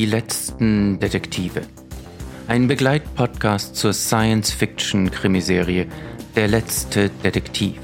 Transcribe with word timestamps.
Die 0.00 0.06
letzten 0.06 0.98
Detektive. 0.98 1.60
Ein 2.48 2.68
Begleitpodcast 2.68 3.76
zur 3.76 3.92
Science-Fiction-Krimiserie 3.92 5.88
Der 6.36 6.48
letzte 6.48 7.10
Detektiv 7.22 7.76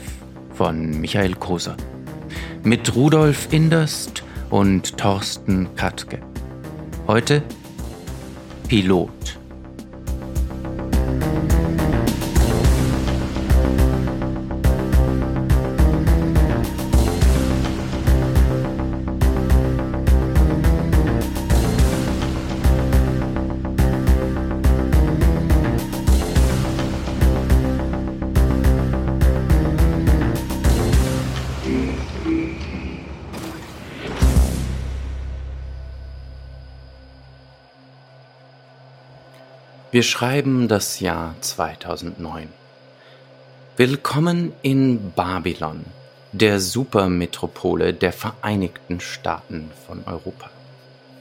von 0.54 0.98
Michael 0.98 1.34
Koser. 1.34 1.76
Mit 2.62 2.96
Rudolf 2.96 3.52
Inderst 3.52 4.24
und 4.48 4.96
Thorsten 4.96 5.68
Katke. 5.76 6.20
Heute 7.06 7.42
Pilot. 8.66 9.38
Wir 39.92 40.02
schreiben 40.02 40.66
das 40.66 40.98
Jahr 40.98 41.36
2009. 41.40 42.48
Willkommen 43.76 44.52
in 44.62 45.12
Babylon, 45.12 45.84
der 46.32 46.58
Supermetropole 46.58 47.94
der 47.94 48.12
Vereinigten 48.12 48.98
Staaten 48.98 49.70
von 49.86 50.02
Europa. 50.04 50.50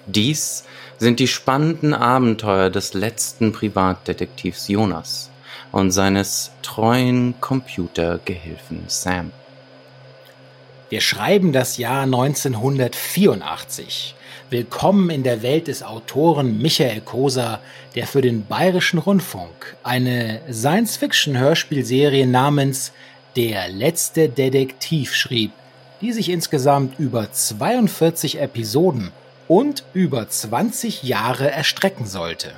Dies 0.08 0.63
sind 0.97 1.19
die 1.19 1.27
spannenden 1.27 1.93
Abenteuer 1.93 2.71
des 2.71 2.95
letzten 2.95 3.52
Privatdetektivs 3.52 4.67
Jonas 4.67 5.30
und 5.71 5.91
seines 5.91 6.49
treuen 6.63 7.36
Computergehilfen 7.39 8.86
Sam. 8.88 9.31
Wir 10.96 11.02
schreiben 11.02 11.52
das 11.52 11.76
Jahr 11.76 12.04
1984. 12.04 14.16
Willkommen 14.50 15.10
in 15.10 15.24
der 15.24 15.42
Welt 15.42 15.68
des 15.68 15.84
Autoren 15.84 16.62
Michael 16.62 17.02
Koser, 17.02 17.60
der 17.96 18.08
für 18.08 18.22
den 18.22 18.46
Bayerischen 18.46 19.00
Rundfunk 19.00 19.76
eine 19.84 20.40
Science-Fiction-Hörspielserie 20.50 22.26
namens 22.26 22.94
Der 23.36 23.68
letzte 23.68 24.30
Detektiv 24.30 25.14
schrieb, 25.14 25.52
die 26.00 26.14
sich 26.14 26.30
insgesamt 26.30 26.98
über 26.98 27.30
42 27.30 28.40
Episoden 28.40 29.12
und 29.50 29.84
über 29.94 30.30
20 30.30 31.04
Jahre 31.04 31.52
erstrecken 31.52 32.06
sollte. 32.06 32.54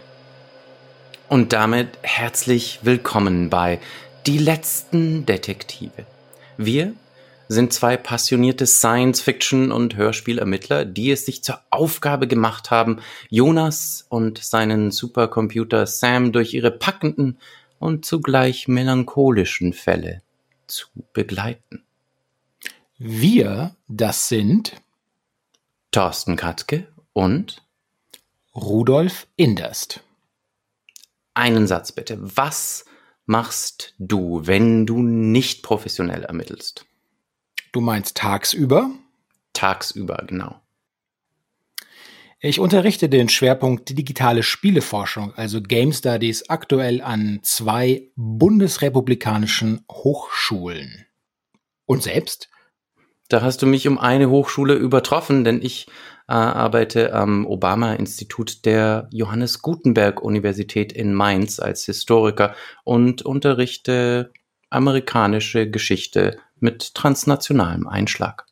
Und 1.28 1.54
damit 1.54 1.88
herzlich 2.04 2.82
willkommen 2.84 3.50
bei 3.50 3.80
Die 4.28 4.38
letzten 4.38 5.26
Detektive. 5.26 6.06
Wir 6.58 6.94
sind 7.48 7.73
zwei 7.73 7.98
passionierte 7.98 8.66
Science-Fiction- 8.66 9.72
und 9.72 9.95
Hörspielermittler, 9.95 10.86
die 10.86 11.12
es 11.12 11.26
sich 11.26 11.44
zur 11.44 11.59
Aufgabe 11.70 12.28
gemacht 12.28 12.72
haben, 12.72 13.00
Jonas 13.30 14.06
und 14.09 14.44
seinen 14.44 14.92
Supercomputer 14.92 15.88
Sam 15.88 16.31
durch 16.31 16.53
ihre 16.53 16.72
packenden 16.72 17.38
und 17.80 18.06
zugleich 18.06 18.68
melancholischen 18.68 19.74
Fälle 19.74 20.22
zu 20.68 20.88
begleiten. 21.13 21.84
Wir, 22.97 23.75
das 23.88 24.28
sind 24.28 24.74
Thorsten 25.91 26.35
Katke 26.35 26.88
und 27.14 27.64
Rudolf 28.56 29.28
Inderst. 29.35 30.02
Einen 31.35 31.68
Satz 31.68 31.91
bitte. 31.91 32.18
Was 32.19 32.85
machst 33.28 33.94
du, 34.00 34.41
wenn 34.46 34.88
du 34.88 35.03
nicht 35.03 35.62
professionell 35.62 36.24
ermittelst? 36.24 36.87
Du 37.72 37.81
meinst 37.81 38.17
tagsüber? 38.17 38.89
Tagsüber, 39.53 40.23
genau. 40.28 40.61
Ich 42.39 42.59
unterrichte 42.59 43.09
den 43.09 43.29
Schwerpunkt 43.29 43.97
digitale 43.97 44.44
Spieleforschung, 44.44 45.33
also 45.33 45.59
Game 45.59 45.91
Studies, 45.91 46.50
aktuell 46.50 47.01
an 47.01 47.39
zwei 47.41 48.11
bundesrepublikanischen 48.16 49.83
Hochschulen. 49.91 51.07
Und 51.88 52.03
selbst? 52.03 52.50
Da 53.28 53.41
hast 53.41 53.63
du 53.63 53.66
mich 53.66 53.88
um 53.88 53.97
eine 53.97 54.29
Hochschule 54.29 54.75
übertroffen, 54.75 55.44
denn 55.44 55.61
ich 55.63 55.88
äh, 56.28 56.34
arbeite 56.34 57.13
am 57.13 57.47
Obama-Institut 57.47 58.66
der 58.66 59.09
Johannes 59.11 59.63
Gutenberg 59.63 60.22
Universität 60.22 60.94
in 60.94 61.16
Mainz 61.16 61.59
als 61.59 61.85
Historiker 61.85 62.55
und 62.84 63.23
unterrichte 63.23 64.31
amerikanische 64.69 65.69
Geschichte 65.69 66.38
mit 66.59 66.94
transnationalem 66.94 67.88
Einschlag. 67.88 68.45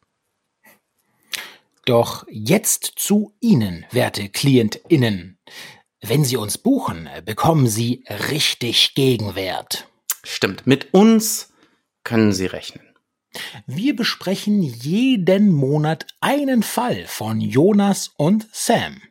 Doch 1.85 2.25
jetzt 2.29 2.93
zu 2.95 3.35
Ihnen, 3.39 3.85
werte 3.91 4.29
KlientInnen. 4.29 5.38
Wenn 6.01 6.23
Sie 6.23 6.38
uns 6.38 6.57
buchen, 6.57 7.09
bekommen 7.25 7.67
Sie 7.67 8.03
richtig 8.29 8.95
Gegenwert. 8.95 9.88
Stimmt, 10.23 10.65
mit 10.65 10.94
uns 10.94 11.53
können 12.03 12.33
Sie 12.33 12.47
rechnen. 12.47 12.95
Wir 13.67 13.95
besprechen 13.95 14.63
jeden 14.63 15.51
Monat 15.51 16.07
einen 16.21 16.63
Fall 16.63 17.05
von 17.07 17.41
Jonas 17.41 18.11
und 18.17 18.47
Sam. 18.51 19.01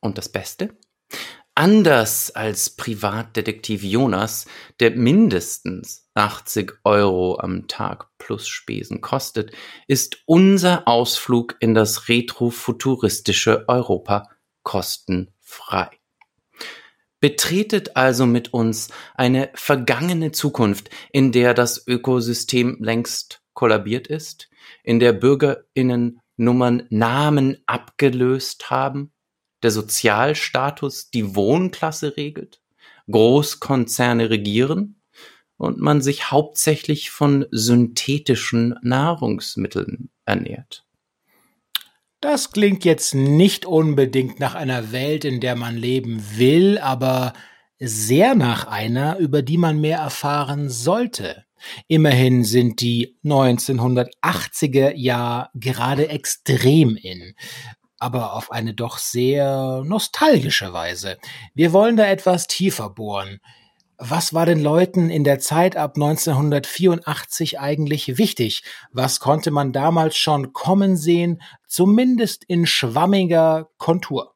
Und 0.00 0.18
das 0.18 0.28
Beste? 0.30 0.76
Anders 1.54 2.30
als 2.30 2.70
Privatdetektiv 2.70 3.82
Jonas, 3.82 4.46
der 4.80 4.92
mindestens 4.92 6.01
80 6.14 6.72
Euro 6.84 7.38
am 7.38 7.68
Tag 7.68 8.08
plus 8.18 8.46
Spesen 8.48 9.00
kostet, 9.00 9.52
ist 9.86 10.22
unser 10.26 10.86
Ausflug 10.86 11.56
in 11.60 11.74
das 11.74 12.08
retrofuturistische 12.08 13.68
Europa 13.68 14.28
kostenfrei. 14.62 15.90
Betretet 17.20 17.96
also 17.96 18.26
mit 18.26 18.52
uns 18.52 18.88
eine 19.14 19.50
vergangene 19.54 20.32
Zukunft, 20.32 20.90
in 21.12 21.32
der 21.32 21.54
das 21.54 21.86
Ökosystem 21.86 22.78
längst 22.80 23.42
kollabiert 23.54 24.08
ist, 24.08 24.50
in 24.82 24.98
der 24.98 25.12
Bürgerinnen 25.12 26.20
Nummern 26.36 26.86
Namen 26.90 27.58
abgelöst 27.66 28.70
haben, 28.70 29.12
der 29.62 29.70
Sozialstatus 29.70 31.10
die 31.10 31.36
Wohnklasse 31.36 32.16
regelt, 32.16 32.60
Großkonzerne 33.08 34.30
regieren 34.30 35.01
und 35.62 35.78
man 35.78 36.02
sich 36.02 36.30
hauptsächlich 36.30 37.10
von 37.10 37.46
synthetischen 37.50 38.74
Nahrungsmitteln 38.82 40.10
ernährt. 40.24 40.84
Das 42.20 42.50
klingt 42.50 42.84
jetzt 42.84 43.14
nicht 43.14 43.64
unbedingt 43.64 44.40
nach 44.40 44.54
einer 44.54 44.92
Welt, 44.92 45.24
in 45.24 45.40
der 45.40 45.56
man 45.56 45.76
leben 45.76 46.22
will, 46.36 46.78
aber 46.78 47.32
sehr 47.78 48.34
nach 48.34 48.66
einer, 48.66 49.18
über 49.18 49.42
die 49.42 49.58
man 49.58 49.80
mehr 49.80 49.98
erfahren 49.98 50.68
sollte. 50.68 51.44
Immerhin 51.86 52.44
sind 52.44 52.80
die 52.80 53.16
1980er 53.24 54.94
Jahr 54.94 55.50
gerade 55.54 56.08
extrem 56.08 56.96
in 56.96 57.34
aber 58.02 58.32
auf 58.32 58.50
eine 58.50 58.74
doch 58.74 58.98
sehr 58.98 59.84
nostalgische 59.84 60.72
Weise. 60.72 61.18
Wir 61.54 61.72
wollen 61.72 61.96
da 61.96 62.04
etwas 62.04 62.48
tiefer 62.48 62.90
bohren. 62.90 63.38
Was 64.04 64.34
war 64.34 64.46
den 64.46 64.60
Leuten 64.60 65.10
in 65.10 65.22
der 65.22 65.38
Zeit 65.38 65.76
ab 65.76 65.92
1984 65.94 67.60
eigentlich 67.60 68.18
wichtig? 68.18 68.64
Was 68.90 69.20
konnte 69.20 69.52
man 69.52 69.72
damals 69.72 70.16
schon 70.16 70.52
kommen 70.52 70.96
sehen, 70.96 71.40
zumindest 71.68 72.42
in 72.42 72.66
schwammiger 72.66 73.70
Kontur? 73.78 74.34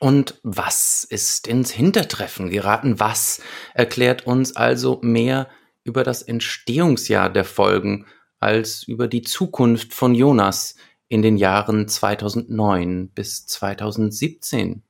Und 0.00 0.40
was 0.42 1.04
ist 1.04 1.46
ins 1.46 1.70
Hintertreffen 1.70 2.50
geraten? 2.50 2.98
Was 2.98 3.40
erklärt 3.72 4.26
uns 4.26 4.56
also 4.56 4.98
mehr 5.00 5.48
über 5.84 6.02
das 6.02 6.22
Entstehungsjahr 6.22 7.30
der 7.30 7.44
Folgen 7.44 8.06
als 8.40 8.82
über 8.82 9.06
die 9.06 9.22
Zukunft 9.22 9.94
von 9.94 10.12
Jonas, 10.12 10.74
in 11.06 11.22
den 11.22 11.36
Jahren 11.36 11.86
2009 11.86 13.10
bis 13.10 13.46
2017. 13.46 14.82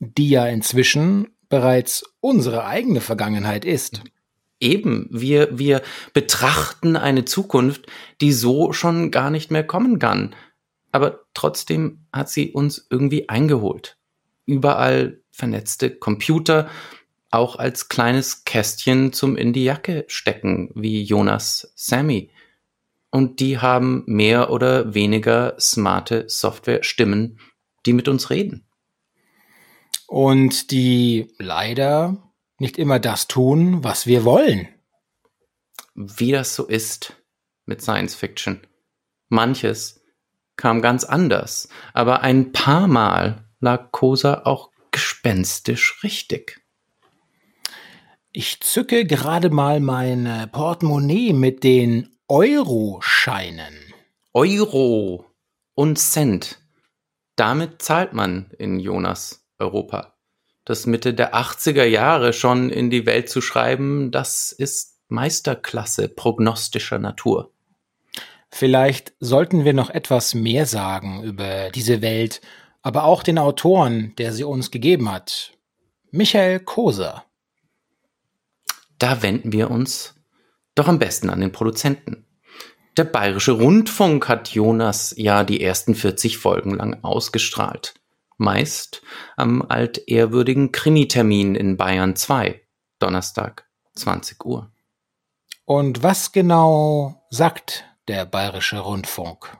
Die 0.00 0.28
ja 0.28 0.46
inzwischen 0.46 1.28
bereits 1.48 2.04
unsere 2.20 2.64
eigene 2.64 3.00
Vergangenheit 3.00 3.64
ist. 3.64 4.02
Eben, 4.60 5.08
wir, 5.10 5.56
wir 5.58 5.82
betrachten 6.12 6.96
eine 6.96 7.24
Zukunft, 7.24 7.86
die 8.20 8.32
so 8.32 8.72
schon 8.72 9.10
gar 9.10 9.30
nicht 9.30 9.50
mehr 9.50 9.64
kommen 9.64 9.98
kann. 9.98 10.34
Aber 10.90 11.20
trotzdem 11.34 12.06
hat 12.12 12.28
sie 12.28 12.52
uns 12.52 12.86
irgendwie 12.90 13.28
eingeholt. 13.28 13.98
Überall 14.46 15.20
vernetzte 15.30 15.90
Computer, 15.90 16.68
auch 17.30 17.56
als 17.56 17.88
kleines 17.88 18.44
Kästchen 18.44 19.12
zum 19.12 19.36
in 19.36 19.52
die 19.52 19.64
Jacke 19.64 20.04
stecken, 20.08 20.70
wie 20.74 21.02
Jonas 21.02 21.72
Sammy 21.76 22.30
und 23.10 23.40
die 23.40 23.58
haben 23.58 24.04
mehr 24.06 24.50
oder 24.50 24.94
weniger 24.94 25.54
smarte 25.58 26.24
Software-Stimmen 26.28 27.38
die 27.86 27.92
mit 27.92 28.08
uns 28.08 28.28
reden. 28.28 28.67
Und 30.08 30.70
die 30.70 31.28
leider 31.38 32.16
nicht 32.58 32.78
immer 32.78 32.98
das 32.98 33.28
tun, 33.28 33.84
was 33.84 34.06
wir 34.06 34.24
wollen. 34.24 34.66
Wie 35.94 36.32
das 36.32 36.54
so 36.54 36.64
ist 36.66 37.14
mit 37.66 37.82
Science 37.82 38.14
Fiction. 38.14 38.66
Manches 39.28 40.00
kam 40.56 40.80
ganz 40.80 41.04
anders, 41.04 41.68
aber 41.92 42.22
ein 42.22 42.52
paar 42.52 42.88
Mal 42.88 43.44
lag 43.60 43.92
Kosa 43.92 44.42
auch 44.44 44.70
gespenstisch 44.90 46.02
richtig. 46.02 46.58
Ich 48.32 48.60
zücke 48.60 49.04
gerade 49.04 49.50
mal 49.50 49.78
mein 49.80 50.48
Portemonnaie 50.50 51.34
mit 51.34 51.64
den 51.64 52.16
Euro-Scheinen. 52.28 53.74
Euro 54.32 55.26
und 55.74 55.98
Cent. 55.98 56.62
Damit 57.36 57.82
zahlt 57.82 58.14
man 58.14 58.50
in 58.58 58.80
Jonas 58.80 59.47
Europa. 59.58 60.14
Das 60.64 60.86
Mitte 60.86 61.14
der 61.14 61.34
80er 61.34 61.84
Jahre 61.84 62.32
schon 62.32 62.70
in 62.70 62.90
die 62.90 63.06
Welt 63.06 63.28
zu 63.28 63.40
schreiben, 63.40 64.10
das 64.10 64.52
ist 64.52 64.98
Meisterklasse 65.08 66.08
prognostischer 66.08 66.98
Natur. 66.98 67.50
Vielleicht 68.50 69.14
sollten 69.20 69.64
wir 69.64 69.74
noch 69.74 69.90
etwas 69.90 70.34
mehr 70.34 70.66
sagen 70.66 71.22
über 71.22 71.70
diese 71.70 72.02
Welt, 72.02 72.40
aber 72.82 73.04
auch 73.04 73.22
den 73.22 73.38
Autoren, 73.38 74.14
der 74.16 74.32
sie 74.32 74.44
uns 74.44 74.70
gegeben 74.70 75.10
hat. 75.10 75.52
Michael 76.10 76.60
Koser. 76.60 77.24
Da 78.98 79.22
wenden 79.22 79.52
wir 79.52 79.70
uns 79.70 80.14
doch 80.74 80.88
am 80.88 80.98
besten 80.98 81.30
an 81.30 81.40
den 81.40 81.52
Produzenten. 81.52 82.24
Der 82.96 83.04
Bayerische 83.04 83.52
Rundfunk 83.52 84.28
hat 84.28 84.50
Jonas 84.50 85.14
ja 85.16 85.44
die 85.44 85.62
ersten 85.62 85.94
40 85.94 86.38
Folgen 86.38 86.74
lang 86.74 87.02
ausgestrahlt. 87.02 87.94
Meist 88.38 89.02
am 89.36 89.62
altehrwürdigen 89.62 90.72
Krimitermin 90.72 91.54
in 91.54 91.76
Bayern 91.76 92.16
2, 92.16 92.60
Donnerstag, 93.00 93.68
20 93.94 94.44
Uhr. 94.44 94.72
Und 95.64 96.02
was 96.02 96.32
genau 96.32 97.26
sagt 97.30 97.84
der 98.06 98.24
Bayerische 98.24 98.78
Rundfunk? 98.78 99.58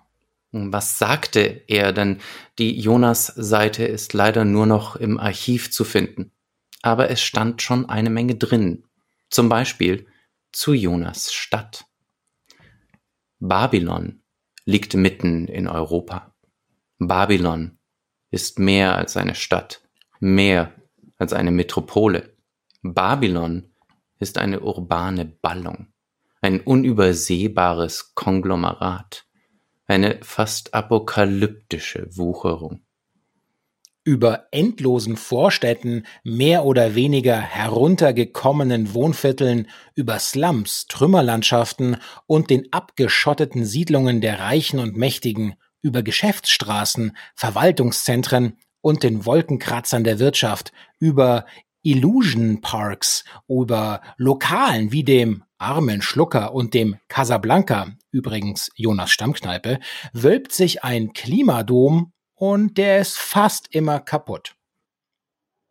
Was 0.52 0.98
sagte 0.98 1.62
er 1.66 1.92
denn? 1.92 2.20
Die 2.58 2.80
Jonas-Seite 2.80 3.84
ist 3.84 4.14
leider 4.14 4.44
nur 4.44 4.66
noch 4.66 4.96
im 4.96 5.18
Archiv 5.18 5.70
zu 5.70 5.84
finden. 5.84 6.32
Aber 6.80 7.10
es 7.10 7.20
stand 7.20 7.60
schon 7.60 7.88
eine 7.88 8.10
Menge 8.10 8.36
drin. 8.36 8.84
Zum 9.28 9.48
Beispiel 9.48 10.06
zu 10.52 10.72
Jonas 10.72 11.32
Stadt. 11.32 11.84
Babylon 13.40 14.22
liegt 14.64 14.94
mitten 14.94 15.48
in 15.48 15.68
Europa. 15.68 16.34
Babylon 16.98 17.77
ist 18.30 18.58
mehr 18.58 18.96
als 18.96 19.16
eine 19.16 19.34
Stadt, 19.34 19.82
mehr 20.20 20.72
als 21.16 21.32
eine 21.32 21.50
Metropole. 21.50 22.34
Babylon 22.82 23.70
ist 24.18 24.38
eine 24.38 24.60
urbane 24.60 25.24
Ballung, 25.24 25.88
ein 26.40 26.60
unübersehbares 26.60 28.14
Konglomerat, 28.14 29.26
eine 29.86 30.18
fast 30.22 30.74
apokalyptische 30.74 32.08
Wucherung 32.16 32.82
über 34.08 34.46
endlosen 34.52 35.18
Vorstädten, 35.18 36.04
mehr 36.24 36.64
oder 36.64 36.94
weniger 36.94 37.38
heruntergekommenen 37.38 38.94
Wohnvierteln, 38.94 39.68
über 39.94 40.18
Slums, 40.18 40.86
Trümmerlandschaften 40.88 41.98
und 42.26 42.48
den 42.48 42.72
abgeschotteten 42.72 43.66
Siedlungen 43.66 44.22
der 44.22 44.40
Reichen 44.40 44.78
und 44.78 44.96
Mächtigen, 44.96 45.56
über 45.82 46.02
Geschäftsstraßen, 46.02 47.16
Verwaltungszentren 47.34 48.56
und 48.80 49.02
den 49.02 49.26
Wolkenkratzern 49.26 50.04
der 50.04 50.18
Wirtschaft, 50.18 50.72
über 50.98 51.46
Illusion 51.82 52.60
Parks, 52.60 53.24
über 53.48 54.02
Lokalen 54.16 54.92
wie 54.92 55.04
dem 55.04 55.44
Armen 55.58 56.02
Schlucker 56.02 56.54
und 56.54 56.74
dem 56.74 56.96
Casablanca, 57.08 57.92
übrigens 58.10 58.70
Jonas 58.76 59.10
Stammkneipe, 59.10 59.80
wölbt 60.12 60.52
sich 60.52 60.84
ein 60.84 61.12
Klimadom 61.12 62.12
und 62.34 62.78
der 62.78 63.00
ist 63.00 63.18
fast 63.18 63.74
immer 63.74 64.00
kaputt. 64.00 64.54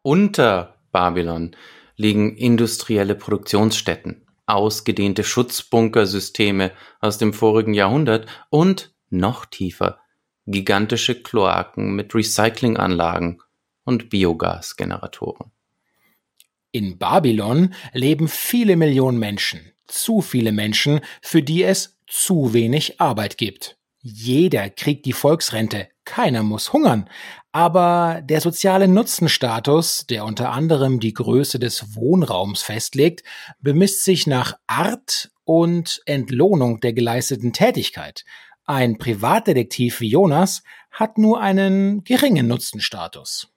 Unter 0.01 0.75
Babylon 0.91 1.55
liegen 1.95 2.35
industrielle 2.35 3.15
Produktionsstätten, 3.15 4.25
ausgedehnte 4.45 5.23
Schutzbunkersysteme 5.23 6.71
aus 6.99 7.17
dem 7.17 7.33
vorigen 7.33 7.73
Jahrhundert 7.73 8.27
und 8.49 8.93
noch 9.09 9.45
tiefer 9.45 9.99
gigantische 10.47 11.21
Kloaken 11.21 11.93
mit 11.93 12.15
Recyclinganlagen 12.15 13.41
und 13.83 14.09
Biogasgeneratoren. 14.09 15.51
In 16.71 16.97
Babylon 16.97 17.73
leben 17.93 18.27
viele 18.27 18.75
Millionen 18.75 19.19
Menschen, 19.19 19.73
zu 19.87 20.21
viele 20.21 20.51
Menschen, 20.51 21.01
für 21.21 21.43
die 21.43 21.63
es 21.63 21.97
zu 22.07 22.53
wenig 22.53 22.99
Arbeit 23.01 23.37
gibt. 23.37 23.77
Jeder 23.99 24.69
kriegt 24.69 25.05
die 25.05 25.13
Volksrente, 25.13 25.89
keiner 26.05 26.43
muss 26.43 26.71
hungern. 26.71 27.09
Aber 27.51 28.21
der 28.23 28.39
soziale 28.39 28.87
Nutzenstatus, 28.87 30.05
der 30.07 30.23
unter 30.23 30.51
anderem 30.51 30.99
die 30.99 31.13
Größe 31.13 31.59
des 31.59 31.95
Wohnraums 31.95 32.61
festlegt, 32.61 33.23
bemisst 33.59 34.03
sich 34.05 34.27
nach 34.27 34.53
Art 34.67 35.31
und 35.43 36.01
Entlohnung 36.05 36.79
der 36.79 36.93
geleisteten 36.93 37.51
Tätigkeit. 37.51 38.23
Ein 38.69 38.97
Privatdetektiv 38.97 40.01
wie 40.01 40.09
Jonas 40.09 40.61
hat 40.91 41.17
nur 41.17 41.39
einen 41.39 42.03
geringen 42.03 42.49
Nutzenstatus. 42.49 43.47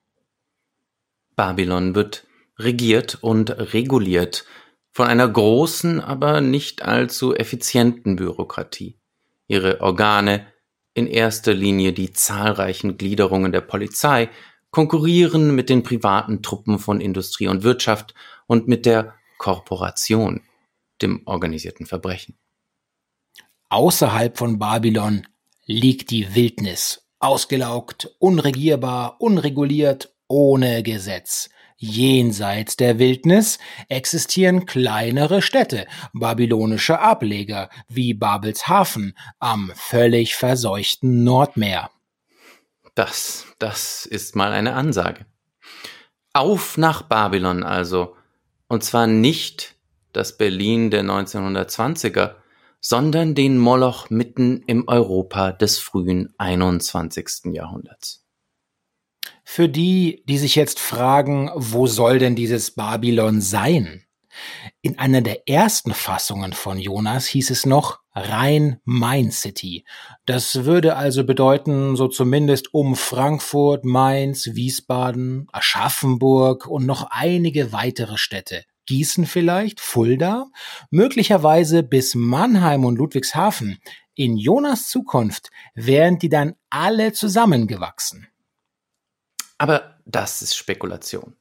Babylon 1.34 1.96
wird 1.96 2.28
regiert 2.60 3.18
und 3.20 3.50
reguliert 3.50 4.44
von 4.92 5.08
einer 5.08 5.28
großen, 5.28 6.00
aber 6.00 6.40
nicht 6.40 6.82
allzu 6.82 7.34
effizienten 7.34 8.14
Bürokratie. 8.14 9.00
Ihre 9.48 9.80
Organe, 9.80 10.46
in 10.94 11.08
erster 11.08 11.54
Linie 11.54 11.92
die 11.92 12.12
zahlreichen 12.12 12.96
Gliederungen 12.96 13.50
der 13.50 13.62
Polizei, 13.62 14.30
konkurrieren 14.70 15.56
mit 15.56 15.70
den 15.70 15.82
privaten 15.82 16.40
Truppen 16.40 16.78
von 16.78 17.00
Industrie 17.00 17.48
und 17.48 17.64
Wirtschaft 17.64 18.14
und 18.46 18.68
mit 18.68 18.86
der 18.86 19.14
Korporation, 19.38 20.42
dem 21.02 21.22
organisierten 21.26 21.86
Verbrechen. 21.86 22.36
Außerhalb 23.72 24.36
von 24.36 24.58
Babylon 24.58 25.28
liegt 25.64 26.10
die 26.10 26.34
Wildnis, 26.34 27.06
ausgelaugt, 27.20 28.10
unregierbar, 28.18 29.20
unreguliert, 29.20 30.12
ohne 30.26 30.82
Gesetz. 30.82 31.50
Jenseits 31.76 32.76
der 32.76 32.98
Wildnis 32.98 33.60
existieren 33.88 34.66
kleinere 34.66 35.40
Städte, 35.40 35.86
babylonische 36.12 36.98
Ableger 36.98 37.70
wie 37.88 38.12
Babelshafen 38.12 39.16
am 39.38 39.70
völlig 39.76 40.34
verseuchten 40.34 41.22
Nordmeer. 41.22 41.90
Das, 42.96 43.46
das 43.60 44.04
ist 44.04 44.34
mal 44.34 44.50
eine 44.50 44.74
Ansage. 44.74 45.26
Auf 46.32 46.76
nach 46.76 47.02
Babylon 47.02 47.62
also. 47.62 48.16
Und 48.66 48.82
zwar 48.82 49.06
nicht 49.06 49.76
das 50.12 50.36
Berlin 50.36 50.90
der 50.90 51.04
1920er, 51.04 52.34
sondern 52.80 53.34
den 53.34 53.58
Moloch 53.58 54.10
mitten 54.10 54.62
im 54.66 54.88
Europa 54.88 55.52
des 55.52 55.78
frühen 55.78 56.34
21. 56.38 57.52
Jahrhunderts. 57.52 58.24
Für 59.44 59.68
die, 59.68 60.22
die 60.26 60.38
sich 60.38 60.54
jetzt 60.54 60.80
fragen, 60.80 61.50
wo 61.54 61.86
soll 61.86 62.18
denn 62.18 62.36
dieses 62.36 62.70
Babylon 62.72 63.40
sein? 63.40 64.04
In 64.80 64.98
einer 64.98 65.20
der 65.20 65.48
ersten 65.48 65.92
Fassungen 65.92 66.52
von 66.52 66.78
Jonas 66.78 67.26
hieß 67.26 67.50
es 67.50 67.66
noch 67.66 68.00
Rhein-Main 68.14 69.30
City. 69.30 69.84
Das 70.24 70.64
würde 70.64 70.96
also 70.96 71.24
bedeuten, 71.24 71.96
so 71.96 72.08
zumindest 72.08 72.72
um 72.72 72.96
Frankfurt, 72.96 73.84
Mainz, 73.84 74.50
Wiesbaden, 74.54 75.48
Aschaffenburg 75.52 76.66
und 76.66 76.86
noch 76.86 77.08
einige 77.10 77.72
weitere 77.72 78.16
Städte. 78.16 78.64
Gießen 78.86 79.26
vielleicht, 79.26 79.80
Fulda, 79.80 80.46
möglicherweise 80.90 81.82
bis 81.82 82.14
Mannheim 82.14 82.84
und 82.84 82.96
Ludwigshafen. 82.96 83.78
In 84.14 84.36
Jonas 84.36 84.88
Zukunft 84.88 85.50
wären 85.74 86.18
die 86.18 86.28
dann 86.28 86.54
alle 86.68 87.12
zusammengewachsen. 87.12 88.26
Aber 89.58 89.98
das 90.06 90.42
ist 90.42 90.56
Spekulation. 90.56 91.36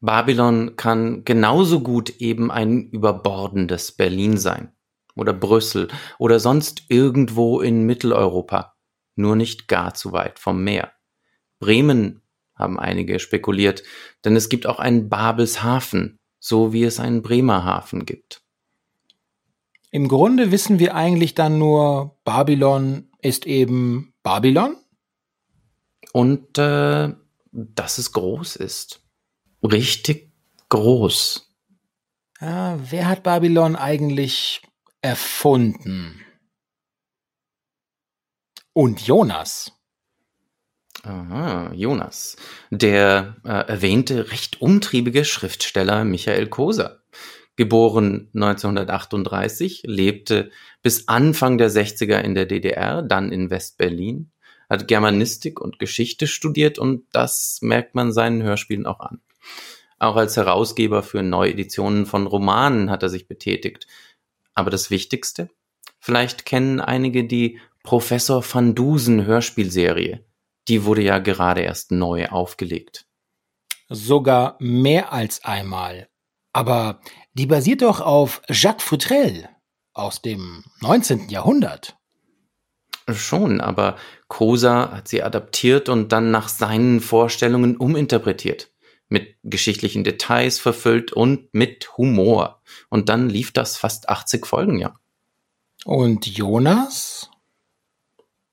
Babylon 0.00 0.76
kann 0.76 1.24
genauso 1.24 1.80
gut 1.80 2.10
eben 2.20 2.50
ein 2.50 2.90
überbordendes 2.90 3.92
Berlin 3.92 4.38
sein 4.38 4.72
oder 5.16 5.32
Brüssel 5.32 5.88
oder 6.18 6.38
sonst 6.38 6.84
irgendwo 6.88 7.60
in 7.60 7.84
Mitteleuropa, 7.84 8.76
nur 9.16 9.36
nicht 9.36 9.68
gar 9.68 9.94
zu 9.94 10.12
weit 10.12 10.38
vom 10.38 10.62
Meer. 10.62 10.92
Bremen 11.58 12.22
haben 12.54 12.78
einige 12.78 13.18
spekuliert, 13.18 13.82
denn 14.24 14.36
es 14.36 14.48
gibt 14.48 14.66
auch 14.66 14.78
einen 14.78 15.08
Babelshafen, 15.08 16.18
so 16.46 16.72
wie 16.72 16.84
es 16.84 17.00
einen 17.00 17.22
Bremerhaven 17.22 18.06
gibt. 18.06 18.42
Im 19.90 20.08
Grunde 20.08 20.50
wissen 20.50 20.78
wir 20.78 20.94
eigentlich 20.94 21.34
dann 21.34 21.58
nur, 21.58 22.18
Babylon 22.24 23.10
ist 23.20 23.46
eben 23.46 24.14
Babylon? 24.22 24.76
und 26.16 26.56
äh, 26.56 27.12
dass 27.52 27.98
es 27.98 28.12
groß 28.12 28.56
ist. 28.56 29.02
Richtig 29.62 30.32
groß. 30.70 31.54
Ja, 32.40 32.78
wer 32.90 33.06
hat 33.06 33.22
Babylon 33.22 33.76
eigentlich 33.76 34.62
erfunden? 35.02 36.24
Und 38.72 39.06
Jonas. 39.06 39.72
Aha, 41.06 41.72
Jonas. 41.72 42.36
Der 42.70 43.36
äh, 43.44 43.48
erwähnte, 43.48 44.32
recht 44.32 44.60
umtriebige 44.60 45.24
Schriftsteller 45.24 46.04
Michael 46.04 46.48
Koser. 46.48 47.02
Geboren 47.54 48.28
1938, 48.34 49.84
lebte 49.86 50.50
bis 50.82 51.06
Anfang 51.06 51.58
der 51.58 51.70
60er 51.70 52.18
in 52.18 52.34
der 52.34 52.46
DDR, 52.46 53.02
dann 53.02 53.30
in 53.30 53.50
West-Berlin, 53.50 54.32
hat 54.68 54.88
Germanistik 54.88 55.60
und 55.60 55.78
Geschichte 55.78 56.26
studiert 56.26 56.76
und 56.76 57.04
das 57.12 57.60
merkt 57.62 57.94
man 57.94 58.12
seinen 58.12 58.42
Hörspielen 58.42 58.84
auch 58.84 58.98
an. 58.98 59.20
Auch 60.00 60.16
als 60.16 60.36
Herausgeber 60.36 61.04
für 61.04 61.22
Neueditionen 61.22 62.06
von 62.06 62.26
Romanen 62.26 62.90
hat 62.90 63.04
er 63.04 63.10
sich 63.10 63.28
betätigt. 63.28 63.86
Aber 64.54 64.70
das 64.70 64.90
Wichtigste? 64.90 65.50
Vielleicht 66.00 66.46
kennen 66.46 66.80
einige 66.80 67.24
die 67.24 67.60
Professor 67.84 68.44
van 68.44 68.74
Dusen 68.74 69.24
Hörspielserie. 69.24 70.25
Die 70.68 70.84
wurde 70.84 71.02
ja 71.02 71.18
gerade 71.18 71.62
erst 71.62 71.92
neu 71.92 72.26
aufgelegt. 72.28 73.06
Sogar 73.88 74.56
mehr 74.58 75.12
als 75.12 75.44
einmal. 75.44 76.08
Aber 76.52 77.00
die 77.34 77.46
basiert 77.46 77.82
doch 77.82 78.00
auf 78.00 78.42
Jacques 78.48 78.82
Futrell 78.82 79.48
aus 79.92 80.22
dem 80.22 80.64
19. 80.80 81.28
Jahrhundert. 81.28 81.96
Schon, 83.08 83.60
aber 83.60 83.96
Kosa 84.26 84.90
hat 84.90 85.06
sie 85.06 85.22
adaptiert 85.22 85.88
und 85.88 86.10
dann 86.10 86.30
nach 86.30 86.48
seinen 86.48 87.00
Vorstellungen 87.00 87.76
uminterpretiert. 87.76 88.72
Mit 89.08 89.36
geschichtlichen 89.44 90.02
Details 90.02 90.58
verfüllt 90.58 91.12
und 91.12 91.54
mit 91.54 91.96
Humor. 91.96 92.60
Und 92.88 93.08
dann 93.08 93.28
lief 93.28 93.52
das 93.52 93.76
fast 93.76 94.08
80 94.08 94.44
Folgen, 94.44 94.78
ja. 94.78 94.94
Und 95.84 96.26
Jonas? 96.26 97.30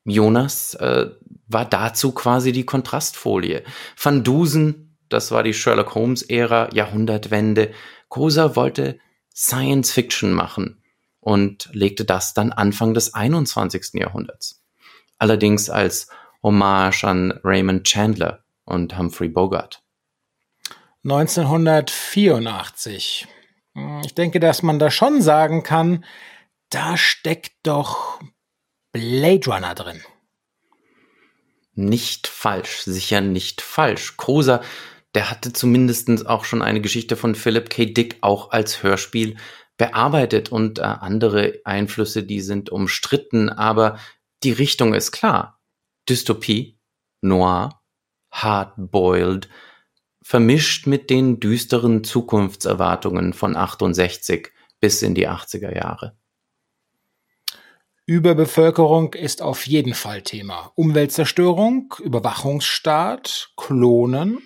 Jonas 0.05 0.75
äh, 0.75 1.09
war 1.53 1.65
dazu 1.65 2.11
quasi 2.11 2.51
die 2.51 2.65
Kontrastfolie. 2.65 3.63
Van 4.01 4.23
Dusen, 4.23 4.97
das 5.09 5.31
war 5.31 5.43
die 5.43 5.53
Sherlock 5.53 5.95
Holmes-Ära, 5.95 6.69
Jahrhundertwende. 6.73 7.73
Kosa 8.09 8.55
wollte 8.55 8.99
Science 9.33 9.91
Fiction 9.91 10.33
machen 10.33 10.83
und 11.19 11.69
legte 11.71 12.05
das 12.05 12.33
dann 12.33 12.51
Anfang 12.51 12.93
des 12.93 13.13
21. 13.13 13.93
Jahrhunderts. 13.93 14.63
Allerdings 15.17 15.69
als 15.69 16.09
Hommage 16.41 17.05
an 17.05 17.39
Raymond 17.43 17.85
Chandler 17.85 18.43
und 18.65 18.97
Humphrey 18.97 19.29
Bogart. 19.29 19.83
1984. 21.05 23.27
Ich 24.03 24.15
denke, 24.15 24.39
dass 24.39 24.63
man 24.63 24.79
da 24.79 24.89
schon 24.91 25.21
sagen 25.21 25.63
kann, 25.63 26.05
da 26.69 26.97
steckt 26.97 27.53
doch 27.63 28.21
Blade 28.91 29.49
Runner 29.49 29.75
drin. 29.75 30.01
Nicht 31.75 32.27
falsch, 32.27 32.81
sicher 32.81 33.21
nicht 33.21 33.61
falsch. 33.61 34.17
Kosa, 34.17 34.61
der 35.15 35.29
hatte 35.29 35.53
zumindest 35.53 36.27
auch 36.27 36.45
schon 36.45 36.61
eine 36.61 36.81
Geschichte 36.81 37.15
von 37.15 37.35
Philip 37.35 37.69
K. 37.69 37.85
Dick 37.85 38.17
auch 38.21 38.51
als 38.51 38.83
Hörspiel 38.83 39.37
bearbeitet 39.77 40.51
und 40.51 40.79
äh, 40.79 40.83
andere 40.83 41.59
Einflüsse, 41.65 42.23
die 42.23 42.41
sind 42.41 42.69
umstritten, 42.69 43.49
aber 43.49 43.97
die 44.43 44.51
Richtung 44.51 44.93
ist 44.93 45.11
klar. 45.11 45.59
Dystopie, 46.09 46.79
Noir, 47.21 47.81
Hardboiled, 48.31 49.49
vermischt 50.21 50.87
mit 50.87 51.09
den 51.09 51.39
düsteren 51.39 52.03
Zukunftserwartungen 52.03 53.33
von 53.33 53.55
68 53.55 54.51
bis 54.79 55.01
in 55.01 55.15
die 55.15 55.27
80er 55.27 55.73
Jahre. 55.73 56.17
Überbevölkerung 58.05 59.13
ist 59.13 59.41
auf 59.41 59.65
jeden 59.65 59.93
Fall 59.93 60.23
Thema. 60.23 60.71
Umweltzerstörung, 60.75 61.93
Überwachungsstaat, 62.01 63.51
Klonen. 63.55 64.41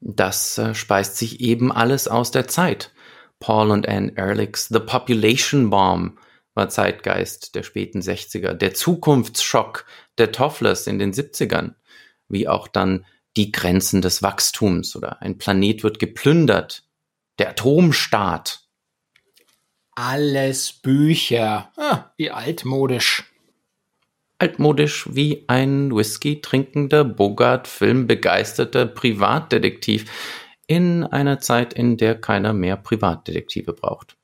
Das 0.00 0.58
äh, 0.58 0.74
speist 0.74 1.16
sich 1.16 1.40
eben 1.40 1.70
alles 1.70 2.08
aus 2.08 2.32
der 2.32 2.48
Zeit. 2.48 2.92
Paul 3.38 3.70
und 3.70 3.88
Anne 3.88 4.12
Ehrlichs 4.16 4.68
The 4.68 4.80
Population 4.80 5.70
Bomb 5.70 6.18
war 6.54 6.68
Zeitgeist 6.68 7.54
der 7.54 7.62
späten 7.62 8.00
60er. 8.00 8.54
Der 8.54 8.74
Zukunftsschock 8.74 9.86
der 10.18 10.32
Tofflers 10.32 10.88
in 10.88 10.98
den 10.98 11.12
70ern. 11.12 11.74
Wie 12.28 12.48
auch 12.48 12.66
dann 12.66 13.06
die 13.36 13.52
Grenzen 13.52 14.02
des 14.02 14.22
Wachstums 14.22 14.96
oder 14.96 15.22
ein 15.22 15.38
Planet 15.38 15.84
wird 15.84 16.00
geplündert. 16.00 16.82
Der 17.38 17.50
Atomstaat 17.50 18.59
alles 19.92 20.72
Bücher. 20.72 21.70
Ah, 21.76 22.10
wie 22.16 22.30
altmodisch. 22.30 23.24
Altmodisch 24.38 25.08
wie 25.14 25.44
ein 25.48 25.94
Whisky 25.94 26.40
trinkender, 26.40 27.04
Bogart 27.04 27.68
filmbegeisterter 27.68 28.86
Privatdetektiv 28.86 30.10
in 30.66 31.04
einer 31.04 31.40
Zeit, 31.40 31.74
in 31.74 31.96
der 31.96 32.18
keiner 32.18 32.52
mehr 32.52 32.76
Privatdetektive 32.76 33.72
braucht. 33.72 34.16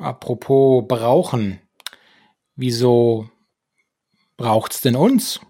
Apropos 0.00 0.84
brauchen. 0.86 1.60
Wieso 2.54 3.30
braucht's 4.36 4.80
denn 4.80 4.96
uns? 4.96 5.40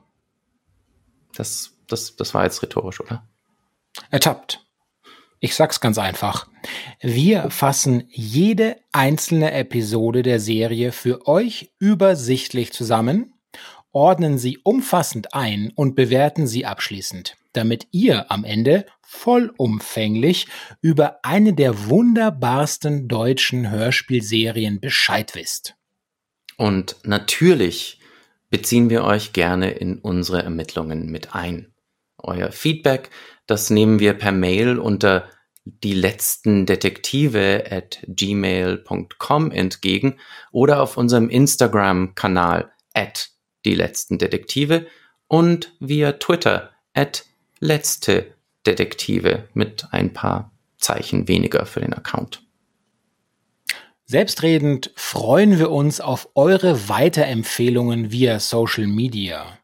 Das, 1.35 1.73
das, 1.87 2.17
das 2.17 2.35
war 2.35 2.45
jetzt 2.45 2.63
rhetorisch, 2.63 3.01
oder? 3.01 3.27
Ertappt. 4.11 4.68
Ich 5.41 5.55
sag's 5.55 5.81
ganz 5.81 5.99
einfach. 5.99 6.49
Wir 7.01 7.51
fassen 7.51 8.05
jede 8.09 8.77
einzelne 8.93 9.53
Episode 9.53 10.23
der 10.23 10.41
Serie 10.41 10.91
für 10.93 11.27
euch 11.29 11.73
übersichtlich 11.79 12.73
zusammen, 12.73 13.35
ordnen 13.93 14.39
sie 14.39 14.59
umfassend 14.59 15.35
ein 15.35 15.73
und 15.75 15.95
bewerten 15.95 16.47
sie 16.47 16.67
abschließend, 16.67 17.37
damit 17.53 17.87
ihr 17.93 18.31
am 18.31 18.45
Ende 18.45 18.85
vollumfänglich 19.03 20.49
über 20.83 21.21
eine 21.25 21.55
der 21.55 21.89
wunderbarsten 21.89 23.09
deutschen 23.09 23.71
Hörspielserien 23.71 24.81
Bescheid 24.81 25.35
wisst. 25.35 25.77
Und 26.57 26.97
natürlich 27.05 28.01
beziehen 28.51 28.91
wir 28.91 29.05
euch 29.05 29.33
gerne 29.33 29.71
in 29.71 29.99
unsere 29.99 30.43
Ermittlungen 30.43 31.07
mit 31.11 31.35
ein. 31.35 31.73
Euer 32.19 32.51
Feedback 32.51 33.11
das 33.49 33.71
nehmen 33.71 33.99
wir 33.99 34.15
per 34.15 34.31
Mail 34.31 34.79
unter 34.79 35.29
die 35.65 35.95
letzten 35.95 36.67
Detektive 36.67 37.65
at 37.71 37.99
gmail.com 38.07 39.51
entgegen 39.51 40.19
oder 40.53 40.81
auf 40.81 40.97
unserem 40.97 41.29
Instagram-Kanal 41.29 42.71
at 42.95 43.31
die 43.65 43.75
letzten 43.75 44.19
Detektive 44.19 44.87
und 45.27 45.75
via 45.81 46.13
Twitter 46.13 46.71
at 46.95 47.27
letzte 47.59 48.35
Detektive 48.67 49.49
mit 49.55 49.87
ein 49.91 50.13
paar 50.13 50.53
Zeichen 50.79 51.27
weniger 51.27 51.67
für 51.67 51.81
den 51.81 51.95
Account. 51.95 52.43
Selbstredend 54.05 54.91
freuen 54.97 55.59
wir 55.59 55.71
uns 55.71 56.01
auf 56.01 56.31
eure 56.35 56.89
Weiterempfehlungen 56.89 58.11
via 58.11 58.41
Social 58.41 58.87
Media. 58.87 59.59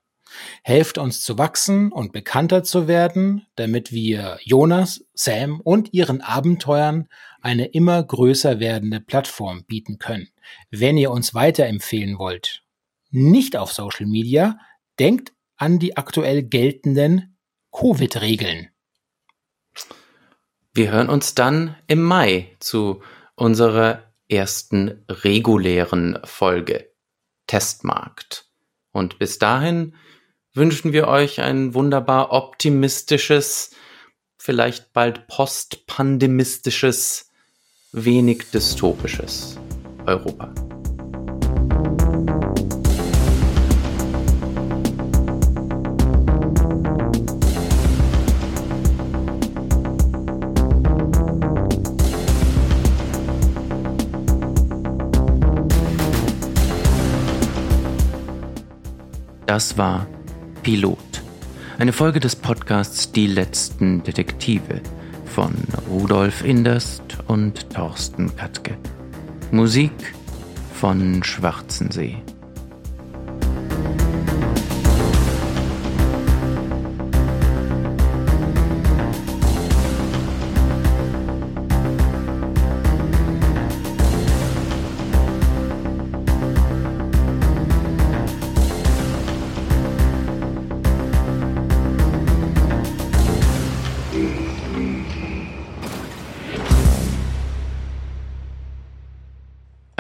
Helft 0.67 0.97
uns 0.97 1.23
zu 1.23 1.37
wachsen 1.37 1.93
und 1.93 2.13
bekannter 2.13 2.65
zu 2.65 2.89
werden, 2.89 3.47
damit 3.55 3.93
wir 3.93 4.39
Jonas, 4.45 5.05
Sam 5.13 5.61
und 5.61 5.93
ihren 5.93 6.23
Abenteuern 6.23 7.07
eine 7.43 7.67
immer 7.67 8.03
größer 8.03 8.61
werdende 8.61 9.01
Plattform 9.01 9.65
bieten 9.65 9.99
können. 9.99 10.31
Wenn 10.71 10.97
ihr 10.97 11.11
uns 11.11 11.35
weiterempfehlen 11.35 12.19
wollt, 12.19 12.63
nicht 13.11 13.59
auf 13.59 13.75
Social 13.75 14.07
Media, 14.07 14.59
denkt 14.99 15.35
an 15.59 15.79
die 15.79 15.99
aktuell 15.99 16.43
geltenden 16.43 17.37
Covid-Regeln. 17.71 18.71
Wir 20.73 20.93
hören 20.93 21.11
uns 21.11 21.35
dann 21.35 21.77
im 21.89 22.03
Mai 22.03 22.57
zu 22.59 23.03
unserer 23.35 24.15
ersten 24.31 25.05
regulären 25.11 26.21
Folge 26.25 26.89
Testmarkt. 27.47 28.47
Und 28.93 29.19
bis 29.19 29.39
dahin 29.39 29.95
wünschen 30.55 30.93
wir 30.93 31.09
euch 31.09 31.41
ein 31.41 31.75
wunderbar 31.75 32.33
optimistisches, 32.33 33.73
vielleicht 34.39 34.93
bald 34.93 35.27
postpandemistisches, 35.27 37.31
wenig 37.93 38.51
dystopisches 38.53 39.59
Europa. 40.07 40.55
Das 59.47 59.79
war 59.79 60.07
Pilot. 60.65 60.99
Eine 61.79 61.93
Folge 61.93 62.21
des 62.21 62.35
Podcasts 62.37 63.13
Die 63.13 63.27
letzten 63.27 64.03
Detektive 64.03 64.81
von 65.27 65.53
Rudolf 65.91 66.43
Inderst 66.43 67.03
und 67.27 67.69
Thorsten 67.69 68.35
Katke. 68.35 68.79
Musik 69.51 69.93
von 70.73 71.23
Schwarzensee. 71.23 72.24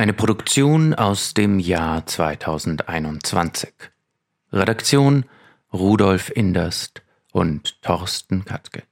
Eine 0.04 0.12
Produktion 0.12 0.92
aus 0.92 1.32
dem 1.32 1.58
Jahr 1.58 2.04
2021. 2.04 3.72
Redaktion 4.52 5.24
Rudolf 5.72 6.28
Inderst 6.28 7.00
und 7.32 7.80
Thorsten 7.80 8.44
Katke. 8.44 8.82